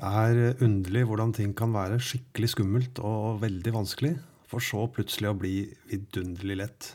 Er 0.00 0.56
underlig 0.64 1.02
hvordan 1.04 1.34
ting 1.36 1.50
kan 1.52 1.74
være 1.76 1.98
skikkelig 2.00 2.54
skummelt 2.54 3.00
og 3.04 3.42
veldig 3.42 3.72
vanskelig, 3.74 4.14
for 4.48 4.64
så 4.64 4.86
plutselig 4.88 5.28
å 5.28 5.36
bli 5.36 5.54
vidunderlig 5.90 6.56
lett. 6.62 6.88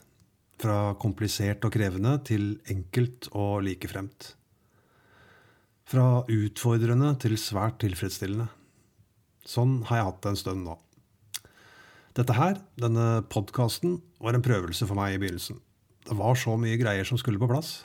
Fra 0.58 0.96
komplisert 0.98 1.68
og 1.68 1.76
krevende 1.76 2.16
til 2.26 2.56
enkelt 2.72 3.30
og 3.38 3.62
likefremt. 3.68 4.32
Fra 5.86 6.24
utfordrende 6.26 7.12
til 7.22 7.38
svært 7.38 7.78
tilfredsstillende. 7.84 8.48
Sånn 9.46 9.84
har 9.86 10.00
jeg 10.00 10.08
hatt 10.10 10.22
det 10.24 10.32
en 10.32 10.42
stund 10.42 10.66
nå. 10.66 10.80
Dette 12.18 12.34
her, 12.34 12.58
denne 12.80 13.22
podkasten, 13.30 14.00
var 14.18 14.34
en 14.34 14.46
prøvelse 14.46 14.88
for 14.90 14.98
meg 14.98 15.14
i 15.14 15.22
begynnelsen. 15.22 15.60
Det 16.10 16.18
var 16.18 16.40
så 16.40 16.56
mye 16.58 16.80
greier 16.82 17.06
som 17.06 17.22
skulle 17.22 17.42
på 17.42 17.50
plass. 17.52 17.84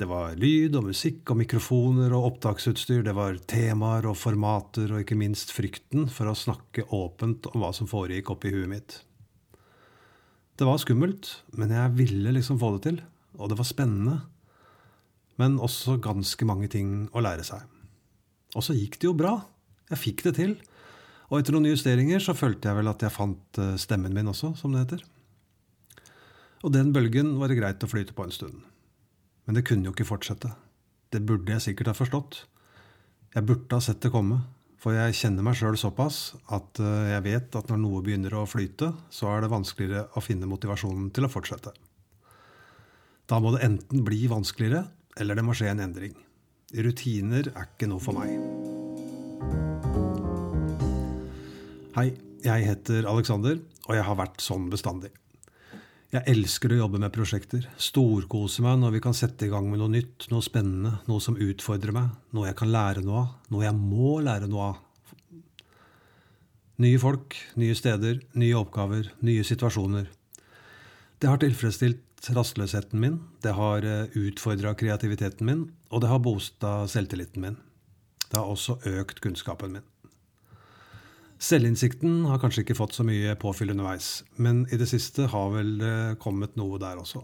Det 0.00 0.06
var 0.08 0.32
lyd 0.40 0.78
og 0.78 0.86
musikk 0.88 1.28
og 1.28 1.36
mikrofoner 1.42 2.14
og 2.16 2.30
opptaksutstyr, 2.30 3.02
det 3.04 3.12
var 3.12 3.36
temaer 3.50 4.06
og 4.08 4.16
formater 4.16 4.94
og 4.94 5.02
ikke 5.02 5.18
minst 5.20 5.52
frykten 5.52 6.06
for 6.08 6.30
å 6.30 6.36
snakke 6.38 6.86
åpent 6.96 7.50
om 7.50 7.60
hva 7.60 7.68
som 7.76 7.90
foregikk 7.90 8.32
oppi 8.32 8.54
huet 8.54 8.70
mitt. 8.70 8.96
Det 10.56 10.64
var 10.64 10.80
skummelt, 10.80 11.28
men 11.52 11.76
jeg 11.76 11.92
ville 11.98 12.32
liksom 12.32 12.56
få 12.62 12.72
det 12.78 12.82
til, 12.86 13.02
og 13.36 13.52
det 13.52 13.60
var 13.60 13.68
spennende. 13.68 14.16
Men 15.36 15.60
også 15.60 15.98
ganske 16.00 16.48
mange 16.48 16.72
ting 16.72 17.04
å 17.12 17.20
lære 17.24 17.44
seg. 17.44 17.68
Og 18.56 18.64
så 18.64 18.76
gikk 18.76 18.96
det 19.00 19.08
jo 19.10 19.14
bra. 19.16 19.36
Jeg 19.92 20.00
fikk 20.00 20.26
det 20.30 20.36
til. 20.40 20.56
Og 21.28 21.38
etter 21.42 21.54
noen 21.54 21.68
justeringer 21.68 22.24
så 22.24 22.32
følte 22.36 22.72
jeg 22.72 22.80
vel 22.80 22.88
at 22.88 23.04
jeg 23.04 23.14
fant 23.14 23.60
eh, 23.60 23.76
stemmen 23.80 24.16
min 24.16 24.32
også, 24.32 24.54
som 24.56 24.72
det 24.72 24.86
heter. 24.86 25.04
Og 26.64 26.72
den 26.72 26.92
bølgen 26.96 27.36
var 27.40 27.52
det 27.52 27.60
greit 27.60 27.84
å 27.84 27.88
flyte 27.88 28.16
på 28.16 28.24
en 28.24 28.34
stund. 28.34 28.60
Men 29.50 29.56
det 29.58 29.64
kunne 29.66 29.88
jo 29.88 29.90
ikke 29.90 30.04
fortsette. 30.06 30.46
Det 31.10 31.18
burde 31.26 31.50
jeg 31.50 31.62
sikkert 31.64 31.88
ha 31.90 31.92
forstått. 31.98 32.36
Jeg 33.34 33.42
burde 33.48 33.74
ha 33.74 33.82
sett 33.82 33.98
det 34.04 34.12
komme, 34.14 34.36
for 34.78 34.94
jeg 34.94 35.16
kjenner 35.18 35.42
meg 35.42 35.56
sjøl 35.58 35.74
såpass 35.74 36.36
at 36.54 36.78
eh, 36.78 37.08
jeg 37.10 37.24
vet 37.24 37.58
at 37.58 37.72
når 37.72 37.80
noe 37.82 38.02
begynner 38.06 38.36
å 38.38 38.44
flyte, 38.46 38.92
så 39.10 39.32
er 39.32 39.42
det 39.42 39.50
vanskeligere 39.50 40.04
å 40.14 40.22
finne 40.22 40.46
motivasjonen 40.46 41.08
til 41.10 41.26
å 41.26 41.32
fortsette. 41.34 41.72
Da 43.26 43.40
må 43.42 43.50
det 43.56 43.64
enten 43.66 44.04
bli 44.06 44.20
vanskeligere, 44.30 44.84
eller 45.18 45.34
det 45.34 45.46
må 45.48 45.58
skje 45.58 45.72
en 45.72 45.82
endring. 45.82 46.14
Rutiner 46.70 47.50
er 47.50 47.66
ikke 47.72 47.90
noe 47.90 48.06
for 48.06 48.22
meg. 48.22 48.30
Hei, 51.98 52.12
jeg 52.46 52.70
heter 52.70 53.10
Alexander, 53.16 53.58
og 53.88 53.98
jeg 53.98 54.06
har 54.06 54.22
vært 54.22 54.46
sånn 54.46 54.70
bestandig. 54.70 55.10
Jeg 56.10 56.26
elsker 56.26 56.72
å 56.74 56.80
jobbe 56.80 56.98
med 56.98 57.12
prosjekter. 57.14 57.68
Storkose 57.78 58.64
meg 58.66 58.80
når 58.80 58.96
vi 58.96 59.00
kan 59.04 59.14
sette 59.14 59.46
i 59.46 59.50
gang 59.52 59.68
med 59.70 59.78
noe 59.78 59.92
nytt, 59.92 60.24
noe 60.32 60.42
spennende, 60.42 60.96
noe 61.06 61.22
som 61.22 61.36
utfordrer 61.38 61.94
meg, 61.94 62.08
noe 62.34 62.48
jeg 62.48 62.56
kan 62.58 62.72
lære 62.74 63.04
noe 63.06 63.20
av, 63.20 63.28
noe 63.54 63.62
jeg 63.62 63.76
må 63.78 64.16
lære 64.26 64.48
noe 64.50 64.72
av. 64.72 64.80
Nye 66.82 66.98
folk, 66.98 67.36
nye 67.62 67.76
steder, 67.78 68.18
nye 68.42 68.58
oppgaver, 68.58 69.12
nye 69.22 69.46
situasjoner. 69.46 70.08
Det 71.22 71.30
har 71.30 71.38
tilfredsstilt 71.38 72.32
rastløsheten 72.34 72.98
min, 72.98 73.20
det 73.46 73.54
har 73.54 73.86
eh, 73.86 74.18
utfordra 74.18 74.74
kreativiteten 74.74 75.46
min, 75.46 75.66
og 75.94 76.02
det 76.02 76.10
har 76.10 76.24
bosta 76.26 76.88
selvtilliten 76.90 77.46
min. 77.46 77.60
Det 78.26 78.34
har 78.34 78.50
også 78.50 78.80
økt 78.98 79.22
kunnskapen 79.22 79.78
min. 79.78 79.86
Selvinnsikten 81.40 82.26
har 82.28 82.40
kanskje 82.42 82.66
ikke 82.66 82.76
fått 82.76 82.98
så 82.98 83.04
mye 83.06 83.32
påfyll 83.40 83.72
underveis, 83.72 84.20
men 84.36 84.66
i 84.68 84.76
det 84.80 84.90
siste 84.90 85.24
har 85.32 85.52
vel 85.54 85.78
det 85.80 85.94
kommet 86.20 86.58
noe 86.60 86.76
der 86.82 87.00
også. 87.00 87.22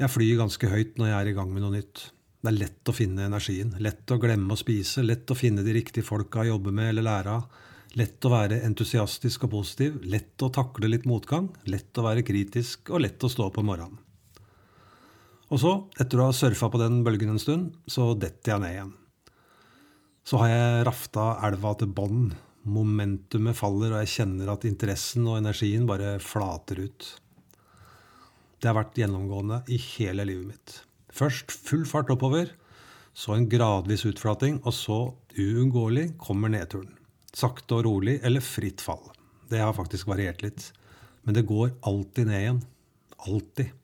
Jeg 0.00 0.10
flyr 0.10 0.40
ganske 0.40 0.70
høyt 0.72 0.96
når 0.98 1.12
jeg 1.12 1.18
er 1.20 1.30
i 1.30 1.34
gang 1.36 1.52
med 1.54 1.62
noe 1.62 1.76
nytt. 1.76 2.08
Det 2.42 2.50
er 2.50 2.56
lett 2.58 2.90
å 2.90 2.94
finne 2.96 3.28
energien, 3.28 3.76
lett 3.78 4.10
å 4.10 4.18
glemme 4.18 4.56
å 4.56 4.58
spise, 4.58 5.04
lett 5.06 5.30
å 5.30 5.36
finne 5.38 5.62
de 5.62 5.76
riktige 5.76 6.02
folka 6.02 6.42
å 6.42 6.48
jobbe 6.48 6.72
med 6.74 6.90
eller 6.90 7.06
lære 7.06 7.36
av. 7.36 7.60
Lett 8.00 8.24
å 8.26 8.32
være 8.32 8.62
entusiastisk 8.66 9.44
og 9.46 9.52
positiv, 9.52 10.00
lett 10.02 10.42
å 10.42 10.48
takle 10.50 10.90
litt 10.90 11.06
motgang, 11.06 11.52
lett 11.70 11.94
å 12.00 12.06
være 12.08 12.24
kritisk 12.26 12.90
og 12.90 13.04
lett 13.04 13.22
å 13.22 13.30
stå 13.30 13.46
opp 13.46 13.60
om 13.62 13.68
morgenen. 13.70 14.00
Og 15.52 15.60
så, 15.60 15.76
etter 16.00 16.18
å 16.18 16.30
ha 16.30 16.34
surfa 16.34 16.70
på 16.72 16.80
den 16.80 17.02
bølgen 17.06 17.34
en 17.34 17.42
stund, 17.42 17.76
så 17.86 18.10
detter 18.16 18.56
jeg 18.56 18.64
ned 18.64 18.74
igjen. 18.74 18.92
Så 20.22 20.38
har 20.38 20.52
jeg 20.52 20.86
rafta 20.86 21.26
elva 21.48 21.74
til 21.78 21.90
bånn. 21.90 22.30
Momentumet 22.62 23.58
faller, 23.58 23.90
og 23.90 24.04
jeg 24.04 24.12
kjenner 24.16 24.52
at 24.52 24.66
interessen 24.68 25.26
og 25.26 25.40
energien 25.40 25.88
bare 25.88 26.14
flater 26.22 26.84
ut. 26.84 27.08
Det 28.62 28.70
har 28.70 28.78
vært 28.78 28.98
gjennomgående 29.00 29.64
i 29.74 29.80
hele 29.96 30.26
livet 30.28 30.52
mitt. 30.52 30.76
Først 31.12 31.50
full 31.50 31.82
fart 31.88 32.12
oppover, 32.14 32.52
så 33.12 33.34
en 33.34 33.48
gradvis 33.50 34.06
utflating, 34.08 34.60
og 34.62 34.72
så 34.76 35.00
uunngåelig 35.34 36.12
kommer 36.22 36.52
nedturen. 36.52 36.94
Sakte 37.34 37.80
og 37.80 37.86
rolig 37.88 38.20
eller 38.22 38.44
fritt 38.44 38.80
fall. 38.84 39.02
Det 39.50 39.60
har 39.60 39.74
faktisk 39.76 40.08
variert 40.08 40.44
litt. 40.44 40.70
Men 41.26 41.36
det 41.36 41.48
går 41.48 41.74
alltid 41.88 42.28
ned 42.28 42.40
igjen. 42.40 42.62
Alltid. 43.26 43.74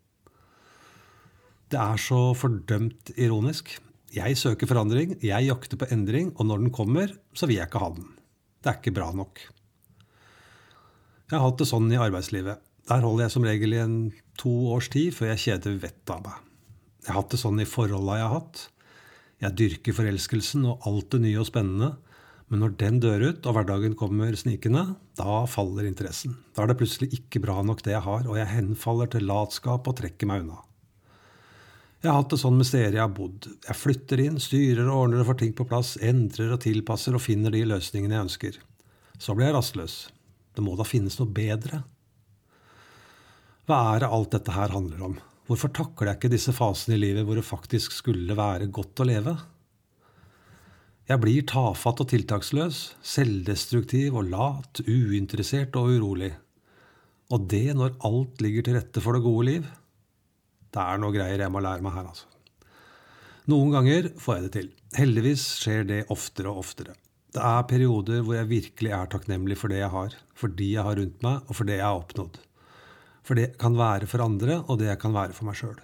Det 1.69 1.81
er 1.81 2.01
så 2.01 2.21
fordømt 2.39 3.13
ironisk. 3.17 3.75
Jeg 4.15 4.39
søker 4.41 4.69
forandring, 4.71 5.19
jeg 5.21 5.49
jakter 5.51 5.81
på 5.81 5.89
endring, 5.93 6.31
og 6.41 6.49
når 6.49 6.63
den 6.63 6.73
kommer, 6.73 7.13
så 7.37 7.49
vil 7.49 7.59
jeg 7.59 7.69
ikke 7.69 7.83
ha 7.83 7.91
den. 7.93 8.07
Det 8.65 8.71
er 8.71 8.79
ikke 8.81 8.95
bra 8.97 9.11
nok. 9.13 9.43
Jeg 11.29 11.37
har 11.37 11.45
hatt 11.45 11.61
det 11.61 11.69
sånn 11.69 11.91
i 11.93 12.01
arbeidslivet. 12.01 12.63
Der 12.89 13.05
holder 13.05 13.27
jeg 13.27 13.35
som 13.35 13.45
regel 13.45 13.75
i 13.77 13.83
en 13.83 13.97
to 14.41 14.53
års 14.73 14.89
tid 14.89 15.13
før 15.13 15.35
jeg 15.35 15.43
kjeder 15.45 15.77
vettet 15.83 16.13
av 16.15 16.23
meg. 16.25 16.45
Jeg 17.05 17.13
har 17.13 17.21
hatt 17.21 17.35
det 17.35 17.41
sånn 17.43 17.61
i 17.61 17.69
forholda 17.69 18.17
jeg 18.17 18.25
har 18.25 18.37
hatt. 18.39 18.63
Jeg 19.45 19.57
dyrker 19.61 19.97
forelskelsen 19.99 20.65
og 20.67 20.87
alt 20.89 21.11
det 21.13 21.21
nye 21.27 21.43
og 21.43 21.49
spennende. 21.51 21.91
Men 22.49 22.65
når 22.65 22.79
den 22.81 23.01
dør 23.05 23.27
ut, 23.29 23.45
og 23.45 23.59
hverdagen 23.59 23.97
kommer 23.99 24.33
snikende, 24.41 24.87
da 25.21 25.43
faller 25.53 25.85
interessen. 25.85 26.39
Da 26.57 26.65
er 26.65 26.73
det 26.73 26.79
plutselig 26.81 27.11
ikke 27.19 27.43
bra 27.45 27.61
nok 27.61 27.85
det 27.85 27.93
jeg 27.93 28.07
har, 28.07 28.25
og 28.25 28.41
jeg 28.41 28.55
henfaller 28.55 29.13
til 29.13 29.29
latskap 29.29 29.85
og 29.85 29.99
trekker 30.01 30.31
meg 30.31 30.47
unna. 30.47 30.63
Jeg 31.99 32.13
har 32.13 32.21
hatt 32.21 32.31
det 32.31 32.39
sånn 32.39 32.55
med 32.55 32.67
steder 32.69 32.95
jeg 32.95 33.03
har 33.03 33.15
bodd. 33.15 33.49
Jeg 33.67 33.75
flytter 33.75 34.21
inn, 34.23 34.37
styrer 34.39 34.87
og 34.87 35.01
ordner 35.01 35.25
og 35.25 35.33
får 35.33 35.39
ting 35.41 35.55
på 35.59 35.67
plass, 35.67 35.97
endrer 35.99 36.53
og 36.55 36.61
tilpasser 36.63 37.17
og 37.19 37.25
finner 37.25 37.51
de 37.51 37.65
løsningene 37.67 38.15
jeg 38.15 38.27
ønsker. 38.29 38.59
Så 39.19 39.35
blir 39.35 39.49
jeg 39.49 39.57
rastløs. 39.57 39.97
Det 40.55 40.63
må 40.63 40.77
da 40.79 40.87
finnes 40.87 41.19
noe 41.19 41.31
bedre? 41.35 41.81
Hva 43.67 43.81
er 43.97 44.05
det 44.05 44.13
alt 44.15 44.31
dette 44.37 44.55
her 44.55 44.71
handler 44.77 45.03
om? 45.09 45.17
Hvorfor 45.51 45.73
takler 45.75 46.13
jeg 46.13 46.21
ikke 46.21 46.31
disse 46.37 46.55
fasene 46.55 46.95
i 46.95 47.03
livet 47.03 47.27
hvor 47.27 47.39
det 47.39 47.47
faktisk 47.49 47.97
skulle 47.97 48.37
være 48.39 48.71
godt 48.71 49.03
å 49.03 49.09
leve? 49.09 49.35
Jeg 51.09 51.23
blir 51.23 51.45
tafatt 51.51 52.05
og 52.05 52.11
tiltaksløs, 52.13 52.81
selvdestruktiv 53.01 54.21
og 54.21 54.31
lat, 54.31 54.83
uinteressert 54.87 55.75
og 55.81 55.97
urolig. 55.97 56.31
Og 57.35 57.47
det 57.51 57.73
når 57.75 57.99
alt 58.07 58.45
ligger 58.45 58.67
til 58.67 58.79
rette 58.79 59.03
for 59.03 59.17
det 59.17 59.25
gode 59.27 59.47
liv? 59.51 59.71
Det 60.75 60.83
er 60.85 61.01
noe 61.01 61.15
greier 61.15 61.45
jeg 61.45 61.53
må 61.53 61.63
lære 61.65 61.85
meg 61.85 61.95
her, 61.97 62.11
altså. 62.11 62.27
Noen 63.49 63.73
ganger 63.73 64.11
får 64.21 64.35
jeg 64.37 64.45
det 64.45 64.53
til. 64.59 64.67
Heldigvis 64.99 65.45
skjer 65.63 65.87
det 65.89 66.01
oftere 66.13 66.51
og 66.53 66.61
oftere. 66.65 66.97
Det 67.33 67.41
er 67.45 67.65
perioder 67.69 68.21
hvor 68.25 68.37
jeg 68.37 68.51
virkelig 68.51 68.93
er 68.93 69.09
takknemlig 69.13 69.57
for 69.61 69.73
det 69.73 69.81
jeg 69.81 69.93
har, 69.93 70.17
for 70.37 70.53
de 70.53 70.69
jeg 70.75 70.85
har 70.85 70.99
rundt 71.01 71.25
meg, 71.25 71.41
og 71.49 71.57
for 71.57 71.69
det 71.69 71.79
jeg 71.79 71.87
har 71.87 72.01
oppnådd. 72.01 72.39
For 73.25 73.37
det 73.37 73.47
kan 73.61 73.77
være 73.77 74.09
for 74.09 74.25
andre, 74.25 74.61
og 74.65 74.81
det 74.81 74.95
kan 75.01 75.17
være 75.17 75.37
for 75.37 75.49
meg 75.49 75.57
sjøl. 75.61 75.81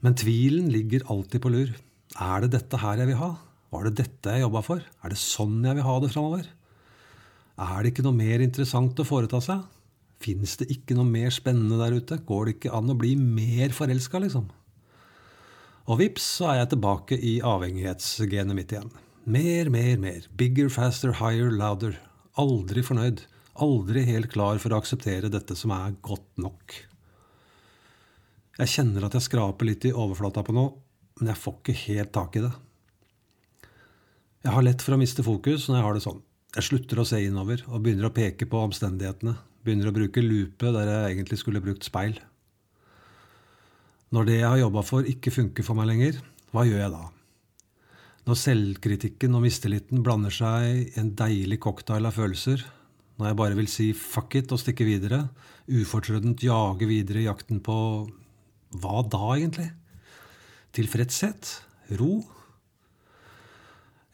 Men 0.00 0.16
tvilen 0.16 0.68
ligger 0.72 1.04
alltid 1.12 1.44
på 1.44 1.52
lur. 1.52 1.72
Er 2.16 2.44
det 2.44 2.52
dette 2.56 2.80
her 2.80 3.00
jeg 3.00 3.12
vil 3.12 3.20
ha? 3.20 3.30
Var 3.70 3.86
det 3.86 3.98
dette 4.00 4.34
jeg 4.34 4.44
jobba 4.44 4.64
for? 4.66 4.80
Er 4.80 5.12
det 5.12 5.20
sånn 5.20 5.60
jeg 5.64 5.76
vil 5.78 5.86
ha 5.86 5.98
det 6.02 6.12
framover? 6.12 6.48
Er 7.60 7.76
det 7.80 7.92
ikke 7.92 8.04
noe 8.06 8.16
mer 8.16 8.40
interessant 8.44 9.00
å 9.00 9.06
foreta 9.06 9.40
seg? 9.44 9.64
Fins 10.20 10.58
det 10.60 10.68
ikke 10.74 10.96
noe 10.98 11.08
mer 11.08 11.32
spennende 11.32 11.78
der 11.80 11.96
ute? 11.96 12.18
Går 12.28 12.46
det 12.46 12.56
ikke 12.58 12.74
an 12.76 12.92
å 12.92 12.98
bli 12.98 13.14
mer 13.16 13.72
forelska, 13.72 14.20
liksom? 14.20 14.50
Og 15.90 15.98
vips, 16.02 16.26
så 16.38 16.50
er 16.50 16.60
jeg 16.60 16.74
tilbake 16.74 17.16
i 17.16 17.38
avhengighetsgenet 17.46 18.56
mitt 18.56 18.74
igjen. 18.74 18.92
Mer, 19.24 19.70
mer, 19.72 19.96
mer. 20.00 20.28
Bigger, 20.36 20.68
faster, 20.72 21.16
higher, 21.22 21.50
louder. 21.50 21.96
Aldri 22.40 22.84
fornøyd. 22.84 23.24
Aldri 23.60 24.04
helt 24.06 24.30
klar 24.32 24.60
for 24.62 24.72
å 24.72 24.78
akseptere 24.80 25.32
dette 25.32 25.56
som 25.58 25.72
er 25.74 25.96
godt 26.04 26.28
nok. 26.40 26.76
Jeg 28.60 28.72
kjenner 28.74 29.06
at 29.06 29.16
jeg 29.16 29.24
skraper 29.24 29.68
litt 29.68 29.88
i 29.88 29.96
overflata 29.96 30.44
på 30.44 30.52
noe, 30.52 30.74
men 31.18 31.32
jeg 31.32 31.40
får 31.40 31.58
ikke 31.58 31.78
helt 31.86 32.12
tak 32.12 32.36
i 32.36 32.44
det. 32.44 32.52
Jeg 34.44 34.52
har 34.52 34.64
lett 34.64 34.84
for 34.84 34.96
å 34.96 35.00
miste 35.00 35.24
fokus 35.24 35.66
når 35.68 35.78
jeg 35.78 35.86
har 35.86 35.96
det 35.96 36.04
sånn. 36.04 36.20
Jeg 36.56 36.66
slutter 36.66 37.00
å 37.00 37.06
se 37.08 37.20
innover 37.24 37.62
og 37.68 37.82
begynner 37.84 38.08
å 38.08 38.14
peke 38.14 38.48
på 38.50 38.60
omstendighetene, 38.66 39.36
Begynner 39.64 39.90
å 39.90 39.94
bruke 39.94 40.24
lupe 40.24 40.72
der 40.72 40.88
jeg 40.88 41.14
egentlig 41.14 41.40
skulle 41.42 41.62
brukt 41.64 41.84
speil. 41.84 42.16
Når 44.10 44.26
det 44.26 44.38
jeg 44.40 44.48
har 44.48 44.60
jobba 44.62 44.82
for, 44.82 45.06
ikke 45.06 45.32
funker 45.34 45.66
for 45.66 45.78
meg 45.78 45.90
lenger, 45.92 46.20
hva 46.50 46.64
gjør 46.66 46.80
jeg 46.82 46.94
da? 46.94 47.04
Når 48.26 48.38
selvkritikken 48.40 49.36
og 49.38 49.44
mistilliten 49.44 50.02
blander 50.06 50.34
seg 50.34 50.66
i 50.70 50.88
en 51.00 51.12
deilig 51.18 51.60
cocktail 51.62 52.08
av 52.08 52.16
følelser, 52.16 52.64
når 53.20 53.30
jeg 53.30 53.38
bare 53.38 53.56
vil 53.58 53.68
si 53.68 53.90
fuck 53.92 54.34
it 54.40 54.52
og 54.54 54.60
stikke 54.62 54.86
videre, 54.88 55.26
ufortrødent 55.68 56.42
jage 56.42 56.88
videre 56.88 57.22
i 57.22 57.28
jakten 57.28 57.60
på 57.62 57.76
hva 58.80 59.02
da, 59.04 59.22
egentlig? 59.36 59.68
Tilfredshet? 60.74 61.52
Ro? 62.00 62.22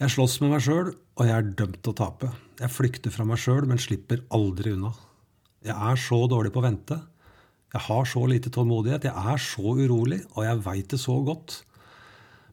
Jeg 0.00 0.12
slåss 0.12 0.40
med 0.42 0.52
meg 0.52 0.64
sjøl, 0.64 0.90
og 0.92 1.28
jeg 1.28 1.36
er 1.36 1.52
dømt 1.56 1.78
til 1.80 1.94
å 1.94 1.98
tape. 2.02 2.32
Jeg 2.60 2.72
flykter 2.72 3.12
fra 3.14 3.24
meg 3.28 3.40
sjøl, 3.40 3.64
men 3.68 3.80
slipper 3.80 4.24
aldri 4.34 4.74
unna. 4.76 4.92
Jeg 5.66 5.74
er 5.74 5.98
så 6.00 6.18
dårlig 6.30 6.52
på 6.54 6.62
å 6.62 6.66
vente. 6.66 6.98
Jeg 7.74 7.82
har 7.88 8.08
så 8.08 8.22
lite 8.30 8.52
tålmodighet. 8.54 9.08
Jeg 9.08 9.32
er 9.34 9.42
så 9.42 9.74
urolig, 9.74 10.22
og 10.36 10.46
jeg 10.46 10.62
veit 10.64 10.92
det 10.92 11.00
så 11.02 11.18
godt. 11.26 11.60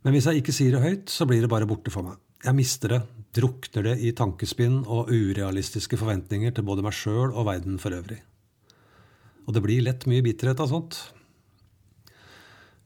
Men 0.04 0.15
hvis 0.15 0.27
jeg 0.27 0.42
ikke 0.42 0.56
sier 0.56 0.75
det 0.75 0.83
høyt, 0.83 1.13
så 1.13 1.27
blir 1.30 1.44
det 1.44 1.51
bare 1.51 1.68
borte 1.69 1.94
for 1.94 2.06
meg. 2.07 2.19
Jeg 2.44 2.57
mister 2.57 2.92
det, 2.92 3.01
drukner 3.38 3.86
det 3.88 3.94
i 4.04 4.12
tankespinn 4.18 4.81
og 4.83 5.13
urealistiske 5.13 5.98
forventninger 6.00 6.51
til 6.51 6.65
både 6.68 6.83
meg 6.83 6.95
sjøl 6.98 7.31
og 7.31 7.48
verden 7.48 7.77
for 7.80 7.95
øvrig. 7.95 8.19
Og 9.48 9.56
det 9.56 9.63
blir 9.63 9.86
lett 9.86 10.07
mye 10.10 10.24
bitterhet 10.25 10.60
av 10.63 10.71
sånt. 10.71 11.00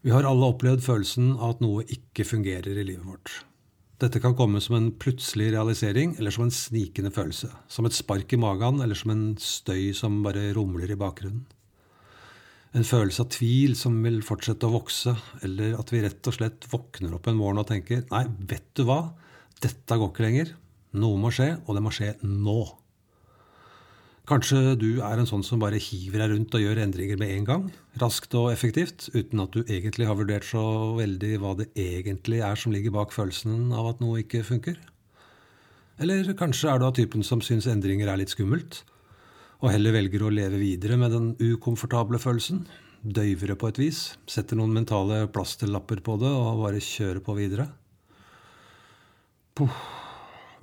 Vi 0.06 0.14
har 0.14 0.28
alle 0.30 0.52
opplevd 0.54 0.86
følelsen 0.86 1.34
av 1.40 1.56
at 1.56 1.64
noe 1.66 1.88
ikke 1.90 2.26
fungerer 2.28 2.78
i 2.78 2.86
livet 2.86 3.06
vårt. 3.08 3.34
Dette 3.98 4.20
kan 4.22 4.36
komme 4.38 4.60
som 4.62 4.76
en 4.78 4.92
plutselig 4.94 5.50
realisering 5.56 6.12
eller 6.20 6.34
som 6.34 6.46
en 6.46 6.54
snikende 6.54 7.10
følelse. 7.14 7.50
Som 7.68 7.88
et 7.88 7.98
spark 7.98 8.34
i 8.36 8.38
magen 8.38 8.82
eller 8.84 8.98
som 8.98 9.14
en 9.14 9.24
støy 9.42 9.90
som 9.98 10.20
bare 10.26 10.52
rumler 10.54 10.94
i 10.94 11.00
bakgrunnen. 11.00 11.48
En 12.78 12.86
følelse 12.86 13.24
av 13.24 13.32
tvil 13.34 13.74
som 13.80 13.96
vil 14.04 14.20
fortsette 14.26 14.68
å 14.68 14.74
vokse, 14.76 15.16
eller 15.42 15.78
at 15.80 15.90
vi 15.90 16.04
rett 16.04 16.30
og 16.30 16.36
slett 16.36 16.68
våkner 16.70 17.16
opp 17.18 17.30
en 17.32 17.40
morgen 17.40 17.64
og 17.64 17.70
tenker 17.72 18.04
nei, 18.12 18.26
vet 18.52 18.68
du 18.78 18.84
hva, 18.86 19.00
dette 19.64 19.98
går 19.98 20.12
ikke 20.12 20.26
lenger. 20.28 20.52
Noe 21.02 21.18
må 21.18 21.32
skje, 21.34 21.56
og 21.66 21.74
det 21.74 21.84
må 21.88 21.94
skje 21.96 22.12
nå. 22.22 22.60
Kanskje 24.28 24.74
du 24.76 24.90
er 25.08 25.22
en 25.22 25.28
sånn 25.30 25.44
som 25.48 25.62
bare 25.62 25.80
hiver 25.80 26.20
deg 26.20 26.34
rundt 26.34 26.56
og 26.58 26.60
gjør 26.60 26.82
endringer 26.84 27.20
med 27.22 27.30
en 27.32 27.46
gang, 27.48 27.62
raskt 28.02 28.34
og 28.36 28.50
effektivt, 28.52 29.06
uten 29.16 29.40
at 29.40 29.54
du 29.56 29.62
egentlig 29.62 30.10
har 30.10 30.18
vurdert 30.20 30.44
så 30.44 30.64
veldig 30.98 31.30
hva 31.40 31.54
det 31.56 31.70
egentlig 31.80 32.42
er 32.44 32.60
som 32.60 32.76
ligger 32.76 32.92
bak 32.98 33.16
følelsen 33.16 33.72
av 33.72 33.94
at 33.94 34.04
noe 34.04 34.20
ikke 34.26 34.44
funker? 34.44 34.76
Eller 36.04 36.28
kanskje 36.36 36.74
er 36.74 36.84
du 36.84 36.90
av 36.90 36.98
typen 37.00 37.24
som 37.24 37.40
syns 37.40 37.70
endringer 37.72 38.12
er 38.12 38.20
litt 38.20 38.36
skummelt, 38.36 38.82
og 39.64 39.72
heller 39.72 39.96
velger 39.96 40.28
å 40.28 40.34
leve 40.36 40.60
videre 40.60 41.00
med 41.00 41.16
den 41.16 41.32
ukomfortable 41.40 42.20
følelsen, 42.20 42.66
døyver 43.08 43.54
det 43.54 43.60
på 43.64 43.72
et 43.72 43.80
vis, 43.80 44.04
setter 44.28 44.60
noen 44.60 44.76
mentale 44.76 45.24
plasterlapper 45.32 46.04
på 46.04 46.20
det 46.20 46.36
og 46.36 46.66
bare 46.66 46.84
kjører 46.84 47.24
på 47.24 47.40
videre? 47.40 47.72
Puh. 49.56 49.82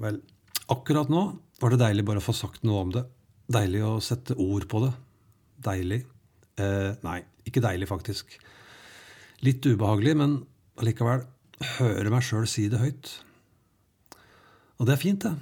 Vel, 0.05 0.21
akkurat 0.69 1.09
nå 1.09 1.29
var 1.63 1.73
det 1.73 1.81
deilig 1.81 2.05
bare 2.05 2.21
å 2.21 2.29
få 2.29 2.37
sagt 2.37 2.67
noe 2.69 2.85
om 2.85 2.99
det. 3.01 3.09
Deilig 3.45 3.83
å 3.85 3.93
sette 4.01 4.37
ord 4.41 4.67
på 4.71 4.81
det. 4.87 4.91
Deilig. 5.65 6.01
Eh, 6.61 6.93
nei, 7.05 7.21
ikke 7.45 7.63
deilig, 7.65 7.89
faktisk. 7.91 8.37
Litt 9.45 9.67
ubehagelig, 9.67 10.15
men 10.17 10.39
allikevel 10.81 11.27
høre 11.79 12.13
meg 12.13 12.25
sjøl 12.25 12.47
si 12.51 12.69
det 12.73 12.81
høyt. 12.81 13.11
Og 14.81 14.89
det 14.89 14.97
er 14.97 15.03
fint, 15.03 15.27
det. 15.27 15.35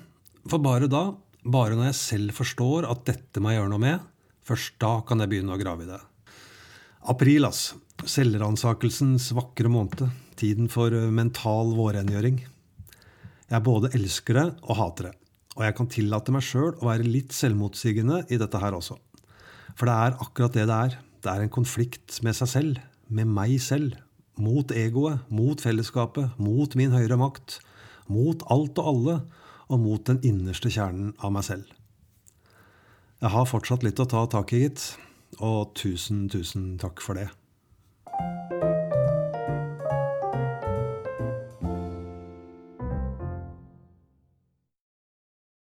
For 0.51 0.63
bare 0.63 0.91
da, 0.91 1.05
bare 1.43 1.79
når 1.79 1.93
jeg 1.93 2.01
selv 2.01 2.37
forstår 2.37 2.89
at 2.91 3.07
dette 3.07 3.43
må 3.43 3.53
jeg 3.53 3.61
gjøre 3.61 3.73
noe 3.73 3.85
med, 3.85 4.09
først 4.43 4.75
da 4.83 4.97
kan 5.07 5.23
jeg 5.23 5.31
begynne 5.31 5.55
å 5.55 5.61
grave 5.61 5.87
i 5.87 5.91
det. 5.93 6.01
April, 7.13 7.47
ass. 7.47 7.73
Selvransakelsens 8.03 9.31
vakre 9.39 9.71
måned. 9.71 10.05
Tiden 10.39 10.69
for 10.71 10.91
mental 11.15 11.71
vårrengjøring. 11.79 12.43
Jeg 13.53 13.67
både 13.67 13.93
elsker 13.95 14.39
det 14.39 14.49
og 14.65 14.79
hater 14.79 15.11
det. 15.11 15.17
Og 15.57 15.65
jeg 15.67 15.77
kan 15.77 15.91
tillate 15.93 16.33
meg 16.33 16.45
sjøl 16.47 16.73
å 16.79 16.89
være 16.89 17.09
litt 17.09 17.35
selvmotsigende 17.37 18.23
i 18.33 18.39
dette 18.41 18.61
her 18.63 18.77
også. 18.77 18.97
For 19.77 19.89
det 19.89 19.97
er 19.97 20.17
akkurat 20.25 20.57
det 20.57 20.65
det 20.69 20.79
er. 20.89 20.97
Det 21.23 21.31
er 21.33 21.45
en 21.45 21.53
konflikt 21.53 22.19
med 22.25 22.37
seg 22.37 22.51
selv, 22.51 22.81
med 23.09 23.29
meg 23.29 23.59
selv. 23.63 23.99
Mot 24.41 24.73
egoet, 24.73 25.21
mot 25.29 25.61
fellesskapet, 25.61 26.33
mot 26.41 26.77
min 26.79 26.95
høyere 26.97 27.21
makt. 27.21 27.61
Mot 28.09 28.43
alt 28.53 28.81
og 28.81 28.91
alle, 28.95 29.21
og 29.69 29.81
mot 29.81 30.03
den 30.09 30.21
innerste 30.27 30.73
kjernen 30.73 31.13
av 31.21 31.33
meg 31.37 31.47
selv. 31.49 31.69
Jeg 33.23 33.31
har 33.31 33.47
fortsatt 33.47 33.85
litt 33.87 34.01
å 34.03 34.09
ta 34.09 34.25
tak 34.27 34.57
i, 34.57 34.65
gitt. 34.67 34.89
Og 35.41 35.73
tusen, 35.79 36.27
tusen 36.33 36.75
takk 36.81 37.01
for 37.05 37.21
det. 37.21 37.29